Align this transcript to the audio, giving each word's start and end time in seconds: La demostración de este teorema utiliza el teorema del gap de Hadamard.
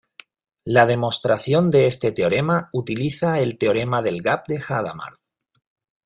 La 0.63 0.87
demostración 0.87 1.69
de 1.69 1.85
este 1.85 2.11
teorema 2.11 2.71
utiliza 2.73 3.37
el 3.37 3.59
teorema 3.59 4.01
del 4.01 4.23
gap 4.23 4.47
de 4.47 4.57
Hadamard. 4.67 5.19